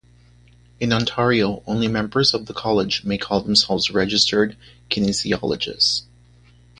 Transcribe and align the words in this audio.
In 0.79 0.91
Ontario 0.93 1.61
only 1.67 1.87
members 1.87 2.33
of 2.33 2.47
the 2.47 2.55
college 2.55 3.03
may 3.03 3.19
call 3.19 3.41
themselves 3.41 3.91
a 3.91 3.93
Registered 3.93 4.57
Kinesiologist. 4.89 6.05